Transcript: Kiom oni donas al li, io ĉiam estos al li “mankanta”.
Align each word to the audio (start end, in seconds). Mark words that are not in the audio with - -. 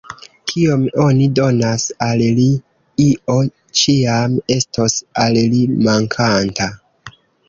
Kiom 0.51 0.85
oni 1.01 1.25
donas 1.39 1.83
al 2.05 2.23
li, 2.39 2.45
io 3.03 3.35
ĉiam 3.81 4.39
estos 4.55 4.97
al 5.25 5.37
li 5.53 5.61
“mankanta”. 5.89 6.69